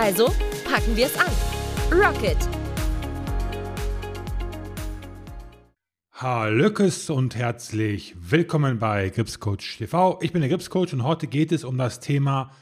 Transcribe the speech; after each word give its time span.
Also 0.00 0.26
packen 0.64 0.96
wir 0.96 1.06
es 1.06 1.18
an. 1.18 1.26
Rocket! 1.90 2.36
Hallöckes 6.12 7.10
und 7.10 7.34
herzlich 7.34 8.14
willkommen 8.16 8.78
bei 8.78 9.08
Gripscoach 9.08 9.76
TV. 9.76 10.20
Ich 10.22 10.30
bin 10.30 10.40
der 10.40 10.50
Gripscoach 10.50 10.92
und 10.92 11.02
heute 11.02 11.26
geht 11.26 11.50
es 11.50 11.64
um 11.64 11.78
das 11.78 11.98
Thema 11.98 12.52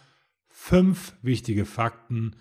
fünf 0.49 1.13
wichtige 1.21 1.67
Fakten 1.67 2.37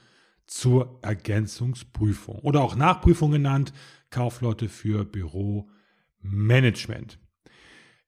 zur 0.47 0.97
Ergänzungsprüfung 1.01 2.39
oder 2.39 2.61
auch 2.61 2.77
Nachprüfung 2.77 3.31
genannt, 3.31 3.73
Kaufleute 4.11 4.69
für 4.69 5.03
Büromanagement. 5.03 7.19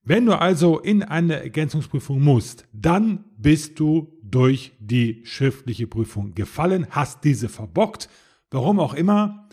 Wenn 0.10 0.26
du 0.26 0.40
also 0.40 0.80
in 0.80 1.04
eine 1.04 1.42
Ergänzungsprüfung 1.44 2.24
musst, 2.24 2.66
dann 2.72 3.26
bist 3.38 3.78
du 3.78 4.18
durch 4.24 4.72
die 4.80 5.22
schriftliche 5.26 5.86
Prüfung 5.86 6.34
gefallen, 6.34 6.88
hast 6.92 7.26
diese 7.26 7.50
verbockt, 7.50 8.08
warum 8.50 8.80
auch 8.80 8.94
immer, 8.94 9.50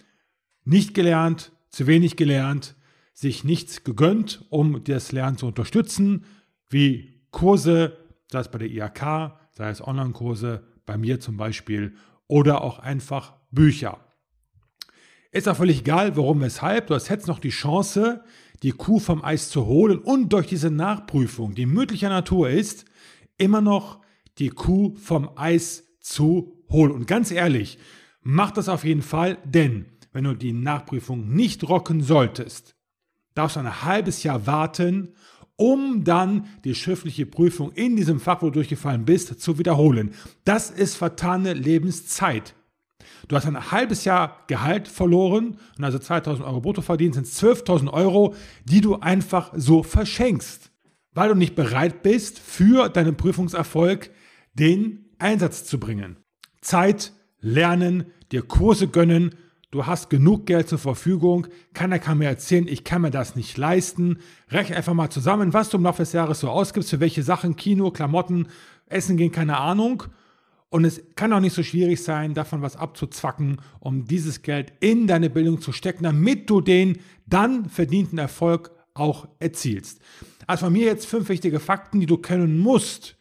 nicht 0.64 0.94
gelernt, 0.94 1.50
zu 1.70 1.88
wenig 1.88 2.14
gelernt, 2.14 2.76
sich 3.14 3.42
nichts 3.42 3.82
gegönnt, 3.82 4.44
um 4.48 4.84
das 4.84 5.10
Lernen 5.10 5.38
zu 5.38 5.48
unterstützen, 5.48 6.24
wie 6.70 7.26
Kurse, 7.32 7.96
sei 8.30 8.38
es 8.38 8.48
bei 8.48 8.58
der 8.58 8.70
IHK, 8.70 9.32
sei 9.54 9.70
es 9.70 9.84
Online-Kurse, 9.84 10.62
bei 10.86 10.96
mir 10.96 11.18
zum 11.18 11.36
Beispiel, 11.36 11.96
oder 12.28 12.62
auch 12.62 12.78
einfach 12.78 13.34
Bücher. 13.50 13.98
Ist 15.32 15.48
auch 15.48 15.56
völlig 15.56 15.80
egal, 15.80 16.16
warum, 16.16 16.40
weshalb. 16.42 16.86
Du 16.86 16.94
hast 16.94 17.08
jetzt 17.08 17.26
noch 17.26 17.40
die 17.40 17.50
Chance, 17.50 18.22
die 18.64 18.72
Kuh 18.72 18.98
vom 18.98 19.22
Eis 19.22 19.50
zu 19.50 19.66
holen 19.66 19.98
und 19.98 20.32
durch 20.32 20.46
diese 20.46 20.70
Nachprüfung, 20.70 21.54
die 21.54 21.66
mündlicher 21.66 22.08
Natur 22.08 22.48
ist, 22.48 22.86
immer 23.36 23.60
noch 23.60 24.00
die 24.38 24.48
Kuh 24.48 24.94
vom 24.96 25.28
Eis 25.36 25.84
zu 26.00 26.64
holen. 26.70 26.90
Und 26.90 27.06
ganz 27.06 27.30
ehrlich, 27.30 27.78
mach 28.22 28.52
das 28.52 28.70
auf 28.70 28.84
jeden 28.84 29.02
Fall, 29.02 29.36
denn 29.44 29.84
wenn 30.14 30.24
du 30.24 30.32
die 30.34 30.54
Nachprüfung 30.54 31.28
nicht 31.28 31.68
rocken 31.68 32.00
solltest, 32.00 32.74
darfst 33.34 33.56
du 33.56 33.60
ein 33.60 33.84
halbes 33.84 34.22
Jahr 34.22 34.46
warten, 34.46 35.12
um 35.56 36.02
dann 36.02 36.46
die 36.64 36.74
schriftliche 36.74 37.26
Prüfung 37.26 37.70
in 37.72 37.96
diesem 37.96 38.18
Fach, 38.18 38.40
wo 38.40 38.46
du 38.46 38.52
durchgefallen 38.52 39.04
bist, 39.04 39.40
zu 39.42 39.58
wiederholen. 39.58 40.14
Das 40.44 40.70
ist 40.70 40.94
vertane 40.94 41.52
Lebenszeit. 41.52 42.54
Du 43.28 43.36
hast 43.36 43.46
ein 43.46 43.70
halbes 43.70 44.04
Jahr 44.04 44.44
Gehalt 44.46 44.88
verloren 44.88 45.58
und 45.78 45.84
also 45.84 45.98
2000 45.98 46.46
Euro 46.46 46.60
brutto 46.60 46.82
verdient, 46.82 47.14
sind 47.14 47.26
12.000 47.26 47.92
Euro, 47.92 48.34
die 48.64 48.80
du 48.80 48.96
einfach 48.96 49.52
so 49.54 49.82
verschenkst, 49.82 50.70
weil 51.12 51.28
du 51.28 51.34
nicht 51.34 51.54
bereit 51.54 52.02
bist, 52.02 52.38
für 52.38 52.88
deinen 52.88 53.16
Prüfungserfolg 53.16 54.10
den 54.54 55.06
Einsatz 55.18 55.64
zu 55.64 55.78
bringen. 55.78 56.16
Zeit, 56.60 57.12
lernen, 57.40 58.06
dir 58.32 58.42
Kurse 58.42 58.88
gönnen, 58.88 59.34
du 59.70 59.86
hast 59.86 60.10
genug 60.10 60.46
Geld 60.46 60.68
zur 60.68 60.78
Verfügung, 60.78 61.46
keiner 61.72 61.98
kann 61.98 62.18
mir 62.18 62.28
erzählen, 62.28 62.68
ich 62.68 62.84
kann 62.84 63.02
mir 63.02 63.10
das 63.10 63.36
nicht 63.36 63.56
leisten. 63.56 64.18
Rechne 64.50 64.76
einfach 64.76 64.94
mal 64.94 65.10
zusammen, 65.10 65.52
was 65.52 65.68
du 65.70 65.78
im 65.78 65.84
Laufe 65.84 66.02
des 66.02 66.12
Jahres 66.12 66.40
so 66.40 66.48
ausgibst, 66.48 66.90
für 66.90 67.00
welche 67.00 67.22
Sachen, 67.22 67.56
Kino, 67.56 67.90
Klamotten, 67.90 68.48
Essen 68.86 69.16
gehen, 69.16 69.32
keine 69.32 69.58
Ahnung. 69.58 70.04
Und 70.74 70.84
es 70.84 71.00
kann 71.14 71.32
auch 71.32 71.38
nicht 71.38 71.54
so 71.54 71.62
schwierig 71.62 72.02
sein, 72.02 72.34
davon 72.34 72.60
was 72.60 72.74
abzuzwacken, 72.74 73.60
um 73.78 74.06
dieses 74.06 74.42
Geld 74.42 74.72
in 74.80 75.06
deine 75.06 75.30
Bildung 75.30 75.60
zu 75.60 75.70
stecken, 75.70 76.02
damit 76.02 76.50
du 76.50 76.60
den 76.60 76.98
dann 77.26 77.68
verdienten 77.68 78.18
Erfolg 78.18 78.72
auch 78.92 79.28
erzielst. 79.38 80.00
Also 80.48 80.64
von 80.64 80.72
mir 80.72 80.86
jetzt 80.86 81.06
fünf 81.06 81.28
wichtige 81.28 81.60
Fakten, 81.60 82.00
die 82.00 82.06
du 82.06 82.16
kennen 82.16 82.58
musst, 82.58 83.16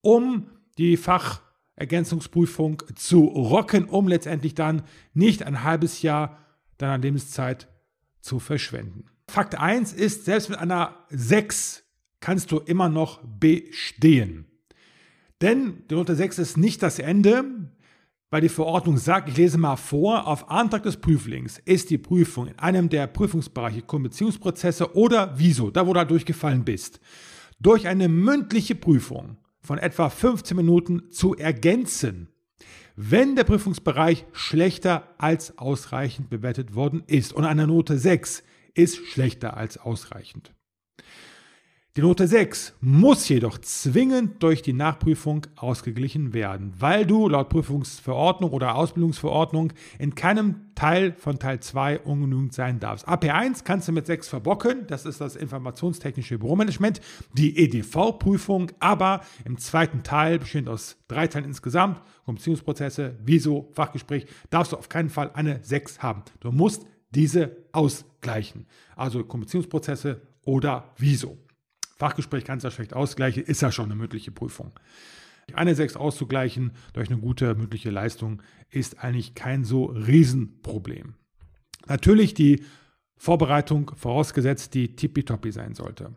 um 0.00 0.50
die 0.78 0.96
Fachergänzungsprüfung 0.96 2.82
zu 2.96 3.22
rocken, 3.22 3.84
um 3.84 4.08
letztendlich 4.08 4.56
dann 4.56 4.82
nicht 5.14 5.44
ein 5.44 5.62
halbes 5.62 6.02
Jahr 6.02 6.38
deiner 6.76 6.98
Lebenszeit 6.98 7.68
zu 8.20 8.40
verschwenden. 8.40 9.04
Fakt 9.28 9.54
1 9.54 9.92
ist, 9.92 10.24
selbst 10.24 10.48
mit 10.48 10.58
einer 10.58 10.96
6 11.10 11.84
kannst 12.18 12.50
du 12.50 12.58
immer 12.58 12.88
noch 12.88 13.22
bestehen. 13.22 14.49
Denn 15.40 15.82
die 15.88 15.94
Note 15.94 16.14
6 16.14 16.38
ist 16.38 16.56
nicht 16.56 16.82
das 16.82 16.98
Ende, 16.98 17.44
weil 18.30 18.42
die 18.42 18.48
Verordnung 18.48 18.96
sagt, 18.98 19.28
ich 19.28 19.36
lese 19.36 19.58
mal 19.58 19.76
vor, 19.76 20.26
auf 20.26 20.50
Antrag 20.50 20.82
des 20.82 20.98
Prüflings 20.98 21.58
ist 21.64 21.90
die 21.90 21.98
Prüfung 21.98 22.46
in 22.46 22.58
einem 22.58 22.88
der 22.88 23.06
Prüfungsbereiche 23.06 23.82
Konbeziehungsprozesse 23.82 24.94
oder 24.94 25.34
Wieso, 25.36 25.70
da 25.70 25.86
wo 25.86 25.92
du 25.92 26.06
durchgefallen 26.06 26.64
bist, 26.64 27.00
durch 27.58 27.88
eine 27.88 28.08
mündliche 28.08 28.74
Prüfung 28.74 29.36
von 29.60 29.78
etwa 29.78 30.08
15 30.08 30.56
Minuten 30.56 31.10
zu 31.10 31.34
ergänzen, 31.34 32.28
wenn 32.96 33.34
der 33.34 33.44
Prüfungsbereich 33.44 34.26
schlechter 34.32 35.14
als 35.18 35.58
ausreichend 35.58 36.30
bewertet 36.30 36.74
worden 36.74 37.02
ist. 37.06 37.32
Und 37.32 37.44
eine 37.44 37.66
Note 37.66 37.98
6 37.98 38.42
ist 38.74 38.96
schlechter 39.06 39.56
als 39.56 39.78
ausreichend. 39.78 40.52
Die 42.00 42.06
Note 42.06 42.26
6 42.26 42.72
muss 42.80 43.28
jedoch 43.28 43.58
zwingend 43.58 44.42
durch 44.42 44.62
die 44.62 44.72
Nachprüfung 44.72 45.46
ausgeglichen 45.56 46.32
werden, 46.32 46.72
weil 46.78 47.04
du 47.04 47.28
laut 47.28 47.50
Prüfungsverordnung 47.50 48.52
oder 48.52 48.76
Ausbildungsverordnung 48.76 49.74
in 49.98 50.14
keinem 50.14 50.72
Teil 50.74 51.12
von 51.12 51.38
Teil 51.38 51.60
2 51.60 51.98
ungenügend 51.98 52.54
sein 52.54 52.80
darfst. 52.80 53.06
AP1 53.06 53.64
kannst 53.64 53.86
du 53.86 53.92
mit 53.92 54.06
6 54.06 54.28
verbocken, 54.28 54.86
das 54.86 55.04
ist 55.04 55.20
das 55.20 55.36
informationstechnische 55.36 56.38
Büromanagement, 56.38 57.02
die 57.34 57.58
EDV-Prüfung, 57.58 58.72
aber 58.80 59.20
im 59.44 59.58
zweiten 59.58 60.02
Teil, 60.02 60.38
bestehend 60.38 60.70
aus 60.70 60.96
drei 61.06 61.26
Teilen 61.26 61.44
insgesamt, 61.44 62.00
Beziehungsprozesse, 62.24 63.18
Wieso, 63.22 63.68
Fachgespräch, 63.74 64.24
darfst 64.48 64.72
du 64.72 64.78
auf 64.78 64.88
keinen 64.88 65.10
Fall 65.10 65.32
eine 65.34 65.58
6 65.62 65.98
haben. 65.98 66.22
Du 66.40 66.50
musst 66.50 66.86
diese 67.10 67.58
ausgleichen. 67.72 68.64
Also 68.96 69.22
Beziehungsprozesse 69.22 70.22
oder 70.46 70.94
Wieso. 70.96 71.36
Fachgespräch 72.00 72.44
kannst 72.44 72.64
du 72.64 72.70
schlecht 72.70 72.94
ausgleichen, 72.94 73.44
ist 73.44 73.62
ja 73.62 73.70
schon 73.70 73.84
eine 73.84 73.94
mündliche 73.94 74.32
Prüfung. 74.32 74.72
Eine 75.52 75.74
6 75.74 75.96
auszugleichen 75.96 76.72
durch 76.92 77.10
eine 77.10 77.20
gute 77.20 77.54
mündliche 77.54 77.90
Leistung 77.90 78.42
ist 78.70 79.04
eigentlich 79.04 79.34
kein 79.34 79.64
so 79.64 79.84
Riesenproblem. 79.84 81.14
Natürlich 81.86 82.34
die 82.34 82.64
Vorbereitung 83.16 83.92
vorausgesetzt, 83.94 84.74
die 84.74 84.96
tippitoppi 84.96 85.52
sein 85.52 85.74
sollte. 85.74 86.14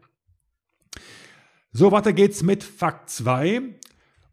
So, 1.72 1.92
weiter 1.92 2.14
geht's 2.14 2.44
mit 2.44 2.64
Fakt 2.64 3.10
2. 3.10 3.62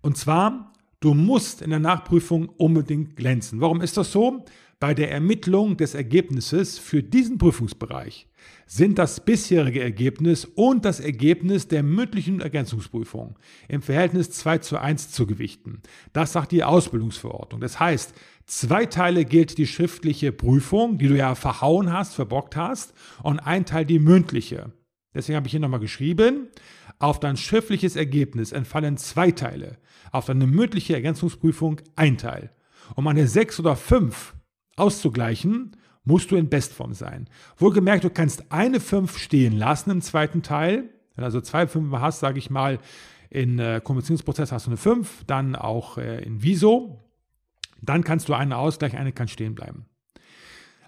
Und 0.03 0.19
zwar, 0.19 0.73
du 1.01 1.15
musst 1.15 1.63
in 1.63 1.71
der 1.71 1.79
Nachprüfung 1.79 2.49
unbedingt 2.49 3.17
glänzen. 3.17 3.61
Warum 3.61 3.81
ist 3.81 3.97
das 3.97 4.13
so? 4.13 4.45
Bei 4.81 4.95
der 4.95 5.11
Ermittlung 5.11 5.77
des 5.77 5.95
Ergebnisses 5.95 6.79
für 6.79 7.03
diesen 7.03 7.37
Prüfungsbereich 7.37 8.27
sind 8.65 8.99
das 8.99 9.23
bisherige 9.23 9.83
Ergebnis 9.83 10.47
und 10.47 10.87
das 10.87 11.01
Ergebnis 11.01 11.69
der 11.69 11.83
mündlichen 11.83 12.41
Ergänzungsprüfung 12.41 13.39
im 13.69 13.83
Verhältnis 13.83 14.31
2 14.31 14.57
zu 14.59 14.79
1 14.79 15.11
zu 15.11 15.27
gewichten. 15.27 15.83
Das 16.15 16.33
sagt 16.33 16.51
die 16.53 16.65
Ausbildungsverordnung. 16.65 17.61
Das 17.61 17.79
heißt, 17.79 18.15
zwei 18.47 18.87
Teile 18.87 19.27
gilt 19.27 19.59
die 19.59 19.67
schriftliche 19.67 20.33
Prüfung, 20.33 20.97
die 20.97 21.09
du 21.09 21.17
ja 21.19 21.35
verhauen 21.35 21.93
hast, 21.93 22.15
verbockt 22.15 22.57
hast, 22.57 22.95
und 23.23 23.39
ein 23.39 23.67
Teil 23.67 23.85
die 23.85 23.99
mündliche. 23.99 24.73
Deswegen 25.13 25.37
habe 25.37 25.47
ich 25.47 25.51
hier 25.51 25.61
nochmal 25.61 25.81
geschrieben, 25.81 26.49
auf 26.99 27.21
dein 27.21 27.37
schriftliches 27.37 27.97
Ergebnis 27.97 28.51
entfallen 28.51 28.97
zwei 28.97 29.31
Teile, 29.31 29.77
auf 30.11 30.25
deine 30.25 30.47
mündliche 30.47 30.95
Ergänzungsprüfung 30.95 31.83
ein 31.97 32.17
Teil. 32.17 32.51
Um 32.97 33.07
eine 33.07 33.29
6 33.29 33.61
oder 33.61 33.77
5 33.77 34.35
auszugleichen, 34.81 35.77
musst 36.05 36.31
du 36.31 36.37
in 36.37 36.49
Bestform 36.49 36.95
sein. 36.95 37.29
Wohlgemerkt, 37.57 38.05
du 38.05 38.11
kannst 38.11 38.51
eine 38.51 38.81
5 38.81 39.19
stehen 39.19 39.57
lassen 39.57 39.91
im 39.91 40.01
zweiten 40.01 40.43
Teil. 40.43 40.91
Wenn 41.15 41.23
du 41.23 41.25
also 41.25 41.41
zwei 41.41 41.67
5 41.67 41.93
hast, 41.99 42.21
sage 42.21 42.39
ich 42.39 42.51
mal, 42.51 42.79
in 43.29 43.59
äh, 43.59 43.81
Konversionsprozess 43.83 44.51
hast 44.51 44.67
du 44.67 44.71
eine 44.71 44.77
5, 44.77 45.25
dann 45.27 45.55
auch 45.55 45.99
äh, 45.99 46.23
in 46.25 46.43
Viso. 46.43 47.05
Dann 47.81 48.05
kannst 48.05 48.29
du 48.29 48.35
eine 48.35 48.57
ausgleichen, 48.57 48.99
eine 48.99 49.13
kann 49.13 49.29
stehen 49.29 49.55
bleiben. 49.55 49.87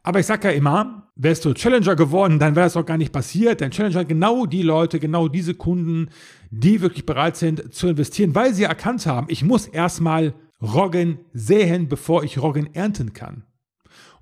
Aber 0.03 0.19
ich 0.19 0.27
sage 0.27 0.49
ja 0.49 0.55
immer, 0.55 1.09
wärst 1.15 1.45
du 1.45 1.55
Challenger 1.55 1.95
geworden, 1.95 2.41
dann 2.41 2.56
wäre 2.56 2.67
das 2.67 2.77
auch 2.77 2.85
gar 2.85 2.99
nicht 2.99 3.12
passiert. 3.12 3.61
Denn 3.61 3.71
Challenger 3.71 4.05
genau 4.05 4.47
die 4.47 4.62
Leute, 4.62 4.99
genau 4.99 5.29
diese 5.29 5.55
Kunden, 5.55 6.09
die 6.50 6.81
wirklich 6.81 7.06
bereit 7.06 7.37
sind 7.37 7.73
zu 7.73 7.88
investieren, 7.88 8.35
weil 8.35 8.53
sie 8.53 8.65
erkannt 8.65 9.06
haben, 9.06 9.29
ich 9.31 9.45
muss 9.45 9.69
erstmal 9.69 10.35
Roggen 10.61 11.21
säen, 11.33 11.88
bevor 11.88 12.25
ich 12.25 12.41
Roggen 12.41 12.75
ernten 12.75 13.12
kann. 13.12 13.45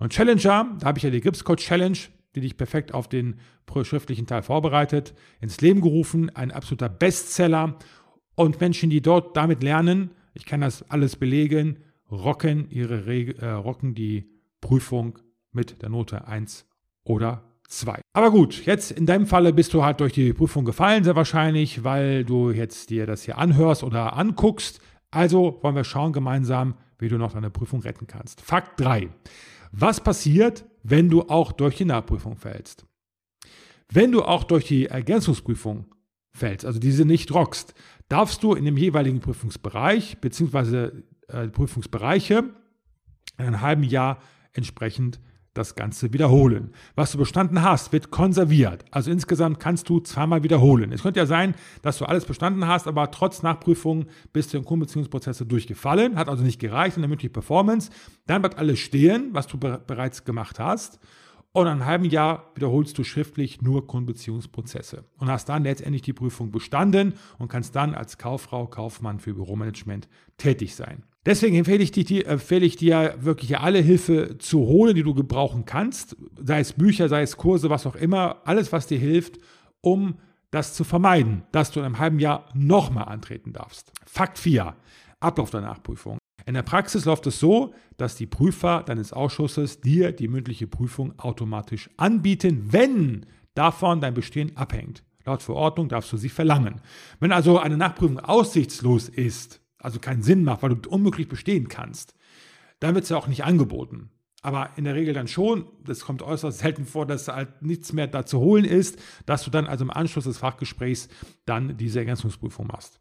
Und 0.00 0.12
Challenger, 0.12 0.76
da 0.80 0.86
habe 0.86 0.98
ich 0.98 1.04
ja 1.04 1.10
die 1.10 1.20
Gripscode 1.20 1.60
Challenge, 1.60 1.98
die 2.34 2.40
dich 2.40 2.56
perfekt 2.56 2.92
auf 2.92 3.08
den 3.08 3.38
schriftlichen 3.82 4.26
Teil 4.26 4.42
vorbereitet, 4.42 5.14
ins 5.40 5.60
Leben 5.60 5.80
gerufen, 5.80 6.34
ein 6.34 6.50
absoluter 6.50 6.88
Bestseller. 6.88 7.76
Und 8.34 8.60
Menschen, 8.60 8.90
die 8.90 9.02
dort 9.02 9.36
damit 9.36 9.62
lernen, 9.62 10.10
ich 10.34 10.46
kann 10.46 10.62
das 10.62 10.88
alles 10.90 11.16
belegen, 11.16 11.78
rocken, 12.10 12.68
ihre 12.70 13.04
äh, 13.06 13.50
rocken 13.50 13.94
die 13.94 14.30
Prüfung 14.60 15.18
mit 15.52 15.82
der 15.82 15.90
Note 15.90 16.26
1 16.26 16.66
oder 17.04 17.44
2. 17.68 18.00
Aber 18.12 18.30
gut, 18.30 18.64
jetzt 18.66 18.90
in 18.90 19.06
deinem 19.06 19.26
Falle 19.26 19.52
bist 19.52 19.74
du 19.74 19.84
halt 19.84 20.00
durch 20.00 20.12
die 20.12 20.32
Prüfung 20.32 20.64
gefallen, 20.64 21.04
sehr 21.04 21.16
wahrscheinlich, 21.16 21.84
weil 21.84 22.24
du 22.24 22.50
jetzt 22.50 22.90
dir 22.90 23.06
das 23.06 23.22
hier 23.22 23.38
anhörst 23.38 23.82
oder 23.82 24.16
anguckst. 24.16 24.80
Also 25.10 25.58
wollen 25.62 25.76
wir 25.76 25.84
schauen 25.84 26.12
gemeinsam, 26.12 26.74
wie 26.98 27.08
du 27.08 27.18
noch 27.18 27.32
deine 27.32 27.50
Prüfung 27.50 27.80
retten 27.80 28.06
kannst. 28.06 28.40
Fakt 28.40 28.80
3. 28.80 29.10
Was 29.72 30.02
passiert, 30.02 30.64
wenn 30.82 31.08
du 31.08 31.22
auch 31.22 31.52
durch 31.52 31.76
die 31.76 31.84
Nachprüfung 31.84 32.36
fällst? 32.36 32.86
Wenn 33.88 34.12
du 34.12 34.22
auch 34.22 34.44
durch 34.44 34.66
die 34.66 34.86
Ergänzungsprüfung 34.86 35.86
fällst, 36.32 36.64
also 36.64 36.78
diese 36.78 37.04
nicht 37.04 37.32
rockst, 37.32 37.74
darfst 38.08 38.42
du 38.42 38.54
in 38.54 38.64
dem 38.64 38.76
jeweiligen 38.76 39.20
Prüfungsbereich 39.20 40.20
bzw. 40.20 40.90
Äh, 41.28 41.48
Prüfungsbereiche 41.48 42.50
in 43.38 43.44
einem 43.44 43.60
halben 43.60 43.84
Jahr 43.84 44.20
entsprechend 44.52 45.20
das 45.54 45.74
Ganze 45.74 46.12
wiederholen. 46.12 46.72
Was 46.94 47.12
du 47.12 47.18
bestanden 47.18 47.62
hast, 47.62 47.92
wird 47.92 48.10
konserviert. 48.10 48.84
Also 48.90 49.10
insgesamt 49.10 49.58
kannst 49.58 49.88
du 49.88 49.98
zweimal 50.00 50.42
wiederholen. 50.44 50.92
Es 50.92 51.02
könnte 51.02 51.18
ja 51.18 51.26
sein, 51.26 51.54
dass 51.82 51.98
du 51.98 52.04
alles 52.04 52.24
bestanden 52.24 52.66
hast, 52.66 52.86
aber 52.86 53.10
trotz 53.10 53.42
Nachprüfung 53.42 54.06
bist 54.32 54.52
du 54.52 54.58
in 54.58 54.64
Kundenbeziehungsprozesse 54.64 55.46
durchgefallen, 55.46 56.16
hat 56.16 56.28
also 56.28 56.44
nicht 56.44 56.60
gereicht 56.60 56.96
in 56.96 57.02
der 57.02 57.08
mündlichen 57.08 57.32
Performance. 57.32 57.90
Dann 58.26 58.42
bleibt 58.42 58.58
alles 58.58 58.78
stehen, 58.78 59.30
was 59.32 59.48
du 59.48 59.58
be 59.58 59.80
bereits 59.86 60.24
gemacht 60.24 60.58
hast. 60.60 61.00
Und 61.52 61.66
in 61.66 61.72
einem 61.72 61.86
halben 61.86 62.04
Jahr 62.04 62.52
wiederholst 62.54 62.96
du 62.96 63.02
schriftlich 63.02 63.60
nur 63.60 63.88
Kundenbeziehungsprozesse 63.88 65.04
und 65.18 65.28
hast 65.28 65.48
dann 65.48 65.64
letztendlich 65.64 66.02
die 66.02 66.12
Prüfung 66.12 66.52
bestanden 66.52 67.14
und 67.38 67.48
kannst 67.48 67.74
dann 67.74 67.94
als 67.96 68.18
Kauffrau, 68.18 68.68
Kaufmann 68.68 69.18
für 69.18 69.34
Büromanagement 69.34 70.08
tätig 70.36 70.76
sein. 70.76 71.02
Deswegen 71.26 71.56
empfehle 71.56 71.82
ich, 71.82 71.92
dir, 71.92 72.26
empfehle 72.26 72.64
ich 72.64 72.76
dir 72.76 73.14
wirklich 73.20 73.58
alle 73.58 73.80
Hilfe 73.80 74.38
zu 74.38 74.60
holen, 74.60 74.94
die 74.94 75.02
du 75.02 75.12
gebrauchen 75.12 75.66
kannst, 75.66 76.16
sei 76.38 76.60
es 76.60 76.72
Bücher, 76.72 77.10
sei 77.10 77.22
es 77.22 77.36
Kurse, 77.36 77.68
was 77.68 77.86
auch 77.86 77.96
immer, 77.96 78.40
alles, 78.44 78.72
was 78.72 78.86
dir 78.86 78.98
hilft, 78.98 79.38
um 79.82 80.14
das 80.50 80.74
zu 80.74 80.82
vermeiden, 80.82 81.42
dass 81.52 81.70
du 81.70 81.80
in 81.80 81.86
einem 81.86 81.98
halben 81.98 82.18
Jahr 82.18 82.48
nochmal 82.54 83.04
antreten 83.04 83.52
darfst. 83.52 83.92
Fakt 84.06 84.38
4. 84.38 84.74
Ablauf 85.20 85.50
der 85.50 85.60
Nachprüfung. 85.60 86.18
In 86.46 86.54
der 86.54 86.62
Praxis 86.62 87.04
läuft 87.04 87.26
es 87.26 87.38
so, 87.38 87.74
dass 87.98 88.16
die 88.16 88.26
Prüfer 88.26 88.82
deines 88.82 89.12
Ausschusses 89.12 89.80
dir 89.80 90.12
die 90.12 90.26
mündliche 90.26 90.66
Prüfung 90.66 91.18
automatisch 91.18 91.90
anbieten, 91.98 92.72
wenn 92.72 93.26
davon 93.54 94.00
dein 94.00 94.14
Bestehen 94.14 94.56
abhängt. 94.56 95.04
Laut 95.26 95.42
Verordnung 95.42 95.88
darfst 95.88 96.12
du 96.12 96.16
sie 96.16 96.30
verlangen. 96.30 96.80
Wenn 97.20 97.30
also 97.30 97.58
eine 97.58 97.76
Nachprüfung 97.76 98.18
aussichtslos 98.18 99.10
ist, 99.10 99.60
also 99.80 99.98
keinen 99.98 100.22
Sinn 100.22 100.44
macht, 100.44 100.62
weil 100.62 100.74
du 100.74 100.90
unmöglich 100.90 101.28
bestehen 101.28 101.68
kannst, 101.68 102.14
dann 102.78 102.94
wird 102.94 103.04
es 103.04 103.10
ja 103.10 103.16
auch 103.16 103.26
nicht 103.26 103.44
angeboten. 103.44 104.10
Aber 104.42 104.70
in 104.76 104.84
der 104.84 104.94
Regel 104.94 105.12
dann 105.12 105.28
schon, 105.28 105.66
das 105.84 106.00
kommt 106.00 106.22
äußerst 106.22 106.60
selten 106.60 106.86
vor, 106.86 107.04
dass 107.04 107.28
halt 107.28 107.60
nichts 107.60 107.92
mehr 107.92 108.06
da 108.06 108.24
zu 108.24 108.38
holen 108.38 108.64
ist, 108.64 108.98
dass 109.26 109.44
du 109.44 109.50
dann 109.50 109.66
also 109.66 109.84
im 109.84 109.90
Anschluss 109.90 110.24
des 110.24 110.38
Fachgesprächs 110.38 111.08
dann 111.44 111.76
diese 111.76 111.98
Ergänzungsprüfung 111.98 112.66
machst. 112.66 113.00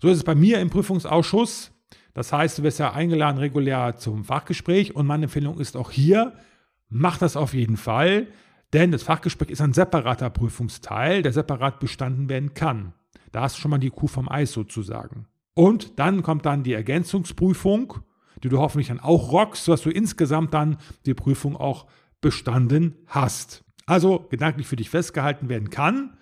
So 0.00 0.08
ist 0.08 0.18
es 0.18 0.24
bei 0.24 0.36
mir 0.36 0.60
im 0.60 0.70
Prüfungsausschuss. 0.70 1.72
Das 2.14 2.32
heißt, 2.32 2.58
du 2.58 2.62
wirst 2.62 2.78
ja 2.78 2.92
eingeladen 2.92 3.38
regulär 3.38 3.96
zum 3.96 4.24
Fachgespräch 4.24 4.94
und 4.94 5.06
meine 5.06 5.24
Empfehlung 5.24 5.58
ist 5.58 5.76
auch 5.76 5.90
hier, 5.90 6.34
mach 6.88 7.18
das 7.18 7.36
auf 7.36 7.54
jeden 7.54 7.76
Fall, 7.76 8.28
denn 8.72 8.92
das 8.92 9.02
Fachgespräch 9.02 9.50
ist 9.50 9.60
ein 9.60 9.72
separater 9.72 10.30
Prüfungsteil, 10.30 11.22
der 11.22 11.32
separat 11.32 11.80
bestanden 11.80 12.28
werden 12.28 12.54
kann. 12.54 12.92
Da 13.32 13.42
hast 13.42 13.56
du 13.56 13.60
schon 13.60 13.70
mal 13.70 13.78
die 13.78 13.90
Kuh 13.90 14.06
vom 14.06 14.28
Eis 14.28 14.52
sozusagen. 14.52 15.26
Und 15.58 15.98
dann 15.98 16.22
kommt 16.22 16.46
dann 16.46 16.62
die 16.62 16.72
Ergänzungsprüfung, 16.72 17.94
die 18.44 18.48
du 18.48 18.58
hoffentlich 18.58 18.86
dann 18.86 19.00
auch 19.00 19.32
rockst, 19.32 19.64
sodass 19.64 19.82
du 19.82 19.90
insgesamt 19.90 20.54
dann 20.54 20.76
die 21.04 21.14
Prüfung 21.14 21.56
auch 21.56 21.86
bestanden 22.20 22.94
hast. 23.08 23.64
Also 23.84 24.24
gedanklich 24.30 24.68
für 24.68 24.76
dich 24.76 24.88
festgehalten 24.88 25.48
werden 25.48 25.68
kann. 25.68 26.16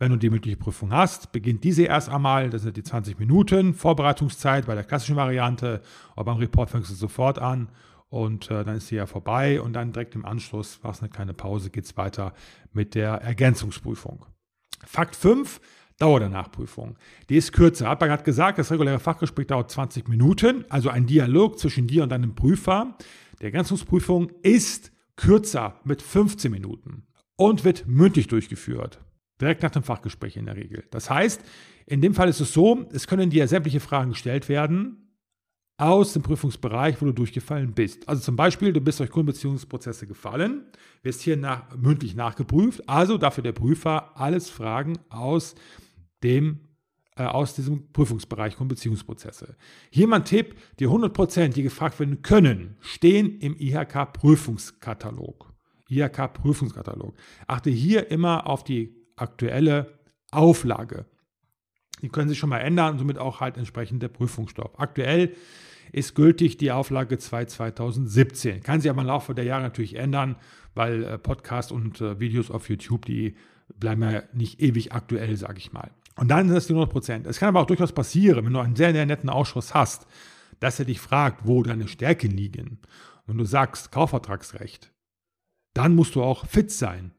Wenn 0.00 0.10
du 0.10 0.16
die 0.16 0.30
mündliche 0.30 0.56
Prüfung 0.56 0.92
hast, 0.92 1.30
beginnt 1.30 1.62
diese 1.62 1.84
erst 1.84 2.08
einmal, 2.08 2.50
das 2.50 2.62
sind 2.62 2.76
die 2.76 2.82
20 2.82 3.20
Minuten 3.20 3.72
Vorbereitungszeit 3.72 4.66
bei 4.66 4.74
der 4.74 4.82
klassischen 4.82 5.14
Variante, 5.14 5.80
aber 6.16 6.32
beim 6.32 6.38
Report 6.38 6.70
fängst 6.70 6.90
du 6.90 6.94
sofort 6.94 7.38
an 7.38 7.68
und 8.08 8.50
äh, 8.50 8.64
dann 8.64 8.74
ist 8.74 8.88
sie 8.88 8.96
ja 8.96 9.06
vorbei 9.06 9.60
und 9.60 9.74
dann 9.74 9.92
direkt 9.92 10.16
im 10.16 10.24
Anschluss, 10.24 10.80
machst 10.82 11.02
eine 11.02 11.10
kleine 11.10 11.34
Pause, 11.34 11.70
geht 11.70 11.84
es 11.84 11.96
weiter 11.96 12.34
mit 12.72 12.96
der 12.96 13.12
Ergänzungsprüfung. 13.12 14.26
Fakt 14.84 15.14
5, 15.14 15.60
Dauer 16.00 16.18
der 16.18 16.30
Nachprüfung. 16.30 16.96
Die 17.28 17.36
ist 17.36 17.52
kürzer. 17.52 17.88
Hat 17.88 18.00
man 18.00 18.08
gerade 18.08 18.24
gesagt, 18.24 18.58
das 18.58 18.72
reguläre 18.72 18.98
Fachgespräch 18.98 19.46
dauert 19.48 19.70
20 19.70 20.08
Minuten, 20.08 20.64
also 20.70 20.88
ein 20.88 21.06
Dialog 21.06 21.58
zwischen 21.58 21.86
dir 21.86 22.02
und 22.02 22.08
deinem 22.08 22.34
Prüfer. 22.34 22.96
Die 23.38 23.44
Ergänzungsprüfung 23.44 24.32
ist 24.42 24.92
kürzer 25.16 25.78
mit 25.84 26.00
15 26.00 26.50
Minuten 26.50 27.04
und 27.36 27.64
wird 27.64 27.86
mündlich 27.86 28.28
durchgeführt. 28.28 28.98
Direkt 29.40 29.62
nach 29.62 29.70
dem 29.70 29.82
Fachgespräch 29.82 30.36
in 30.36 30.46
der 30.46 30.56
Regel. 30.56 30.84
Das 30.90 31.10
heißt, 31.10 31.42
in 31.84 32.00
dem 32.00 32.14
Fall 32.14 32.28
ist 32.28 32.40
es 32.40 32.52
so, 32.52 32.86
es 32.92 33.06
können 33.06 33.28
dir 33.28 33.46
sämtliche 33.46 33.80
Fragen 33.80 34.10
gestellt 34.10 34.48
werden 34.48 35.10
aus 35.76 36.12
dem 36.14 36.22
Prüfungsbereich, 36.22 37.00
wo 37.00 37.06
du 37.06 37.12
durchgefallen 37.12 37.72
bist. 37.72 38.08
Also 38.08 38.22
zum 38.22 38.36
Beispiel, 38.36 38.72
du 38.72 38.80
bist 38.80 39.00
durch 39.00 39.10
Kundenbeziehungsprozesse 39.10 40.06
gefallen, 40.06 40.64
wirst 41.02 41.22
hier 41.22 41.36
nach, 41.36 41.74
mündlich 41.76 42.14
nachgeprüft, 42.14 42.86
also 42.88 43.18
dafür 43.18 43.42
der 43.42 43.52
Prüfer 43.52 44.18
alles 44.18 44.48
Fragen 44.48 44.98
aus 45.08 45.54
dem 45.54 45.60
äh, 47.20 47.24
aus 47.24 47.54
diesem 47.54 47.92
Prüfungsbereich 47.92 48.58
und 48.60 48.68
Beziehungsprozesse. 48.68 49.56
Hier 49.90 50.06
mein 50.08 50.24
Tipp, 50.24 50.54
die 50.78 50.88
100%, 50.88 51.48
die 51.48 51.62
gefragt 51.62 52.00
werden 52.00 52.22
können, 52.22 52.76
stehen 52.80 53.38
im 53.40 53.56
IHK-Prüfungskatalog. 53.58 55.52
IHK-Prüfungskatalog. 55.90 57.14
Achte 57.46 57.70
hier 57.70 58.10
immer 58.10 58.46
auf 58.46 58.64
die 58.64 58.94
aktuelle 59.16 59.98
Auflage. 60.30 61.06
Die 62.00 62.08
können 62.08 62.28
sich 62.28 62.38
schon 62.38 62.48
mal 62.48 62.60
ändern 62.60 62.92
und 62.92 62.98
somit 63.00 63.18
auch 63.18 63.40
halt 63.40 63.56
entsprechend 63.58 64.02
der 64.02 64.08
Prüfungsstoff. 64.08 64.78
Aktuell 64.78 65.34
ist 65.92 66.14
gültig 66.14 66.56
die 66.56 66.72
Auflage 66.72 67.18
2 67.18 67.44
2017. 67.46 68.62
Kann 68.62 68.80
sich 68.80 68.90
aber 68.90 69.02
im 69.02 69.08
Laufe 69.08 69.34
der 69.34 69.44
Jahre 69.44 69.62
natürlich 69.62 69.96
ändern, 69.96 70.36
weil 70.74 71.02
äh, 71.04 71.18
Podcasts 71.18 71.72
und 71.72 72.00
äh, 72.00 72.20
Videos 72.20 72.50
auf 72.50 72.68
YouTube, 72.68 73.04
die 73.04 73.34
bleiben 73.78 74.02
ja 74.02 74.22
nicht 74.32 74.60
ewig 74.60 74.92
aktuell, 74.92 75.36
sage 75.36 75.58
ich 75.58 75.72
mal. 75.72 75.90
Und 76.20 76.28
dann 76.28 76.48
sind 76.48 76.54
das 76.54 76.66
die 76.66 76.74
100 76.74 76.92
Prozent. 76.92 77.26
Es 77.26 77.38
kann 77.38 77.48
aber 77.48 77.60
auch 77.60 77.66
durchaus 77.66 77.92
passieren, 77.92 78.44
wenn 78.44 78.52
du 78.52 78.60
einen 78.60 78.76
sehr, 78.76 78.92
sehr 78.92 79.06
netten 79.06 79.30
Ausschuss 79.30 79.72
hast, 79.72 80.06
dass 80.60 80.78
er 80.78 80.84
dich 80.84 81.00
fragt, 81.00 81.46
wo 81.46 81.62
deine 81.62 81.88
Stärken 81.88 82.30
liegen. 82.30 82.78
Und 83.26 83.38
du 83.38 83.44
sagst 83.46 83.90
Kaufvertragsrecht, 83.90 84.92
dann 85.72 85.94
musst 85.94 86.14
du 86.16 86.22
auch 86.22 86.46
fit 86.46 86.70
sein 86.70 87.12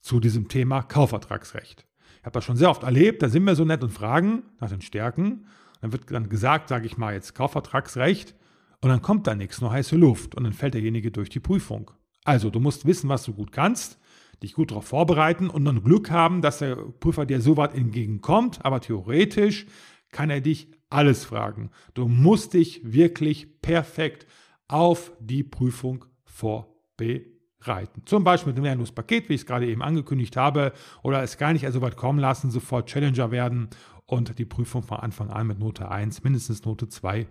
zu 0.00 0.18
diesem 0.18 0.48
Thema 0.48 0.82
Kaufvertragsrecht. 0.82 1.86
Ich 2.20 2.24
habe 2.24 2.32
das 2.32 2.44
schon 2.44 2.56
sehr 2.56 2.70
oft 2.70 2.84
erlebt, 2.84 3.22
da 3.22 3.28
sind 3.28 3.44
wir 3.44 3.54
so 3.54 3.66
nett 3.66 3.84
und 3.84 3.90
fragen 3.90 4.44
nach 4.60 4.70
den 4.70 4.80
Stärken. 4.80 5.46
Dann 5.82 5.92
wird 5.92 6.10
dann 6.10 6.30
gesagt, 6.30 6.70
sage 6.70 6.86
ich 6.86 6.96
mal 6.96 7.12
jetzt 7.12 7.34
Kaufvertragsrecht 7.34 8.34
und 8.80 8.88
dann 8.88 9.02
kommt 9.02 9.26
da 9.26 9.34
nichts, 9.34 9.60
nur 9.60 9.72
heiße 9.72 9.96
Luft 9.96 10.36
und 10.36 10.44
dann 10.44 10.54
fällt 10.54 10.72
derjenige 10.72 11.10
durch 11.10 11.28
die 11.28 11.40
Prüfung. 11.40 11.90
Also 12.24 12.48
du 12.48 12.60
musst 12.60 12.86
wissen, 12.86 13.10
was 13.10 13.24
du 13.24 13.34
gut 13.34 13.52
kannst, 13.52 13.98
dich 14.42 14.54
gut 14.54 14.70
darauf 14.70 14.86
vorbereiten 14.86 15.48
und 15.48 15.64
dann 15.64 15.82
Glück 15.82 16.10
haben, 16.10 16.42
dass 16.42 16.58
der 16.58 16.76
Prüfer 16.76 17.26
dir 17.26 17.40
so 17.40 17.56
weit 17.56 17.74
entgegenkommt, 17.74 18.64
aber 18.64 18.80
theoretisch 18.80 19.66
kann 20.10 20.30
er 20.30 20.40
dich 20.40 20.68
alles 20.90 21.24
fragen. 21.24 21.70
Du 21.94 22.06
musst 22.06 22.54
dich 22.54 22.80
wirklich 22.84 23.60
perfekt 23.62 24.26
auf 24.68 25.12
die 25.20 25.42
Prüfung 25.42 26.04
vorbereiten. 26.24 28.02
Zum 28.04 28.24
Beispiel 28.24 28.50
mit 28.50 28.58
dem 28.58 28.64
Lernlos-Paket, 28.64 29.28
wie 29.28 29.34
ich 29.34 29.42
es 29.42 29.46
gerade 29.46 29.66
eben 29.66 29.82
angekündigt 29.82 30.36
habe, 30.36 30.72
oder 31.02 31.22
es 31.22 31.38
gar 31.38 31.52
nicht 31.52 31.70
so 31.70 31.80
weit 31.80 31.96
kommen 31.96 32.18
lassen, 32.18 32.50
sofort 32.50 32.88
Challenger 32.88 33.30
werden 33.30 33.68
und 34.06 34.38
die 34.38 34.44
Prüfung 34.44 34.82
von 34.82 34.98
Anfang 34.98 35.30
an 35.30 35.46
mit 35.46 35.58
Note 35.58 35.90
1, 35.90 36.22
mindestens 36.24 36.64
Note 36.64 36.88
2 36.88 37.26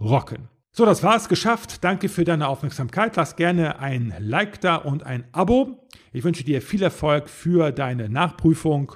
rocken. 0.00 0.48
So, 0.70 0.84
das 0.84 1.02
war 1.02 1.16
es 1.16 1.28
geschafft. 1.28 1.82
Danke 1.82 2.08
für 2.08 2.24
deine 2.24 2.48
Aufmerksamkeit. 2.48 3.16
Lass 3.16 3.36
gerne 3.36 3.80
ein 3.80 4.14
Like 4.18 4.60
da 4.60 4.76
und 4.76 5.02
ein 5.02 5.24
Abo. 5.32 5.88
Ich 6.12 6.24
wünsche 6.24 6.44
dir 6.44 6.62
viel 6.62 6.82
Erfolg 6.82 7.28
für 7.28 7.72
deine 7.72 8.08
Nachprüfung 8.08 8.92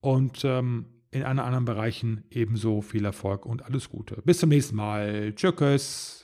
und 0.00 0.44
ähm, 0.44 0.86
in 1.10 1.22
anderen 1.24 1.64
Bereichen 1.64 2.24
ebenso 2.30 2.82
viel 2.82 3.04
Erfolg 3.04 3.46
und 3.46 3.64
alles 3.64 3.90
Gute. 3.90 4.22
Bis 4.24 4.38
zum 4.38 4.48
nächsten 4.48 4.76
Mal. 4.76 5.32
Tschüss. 5.34 6.19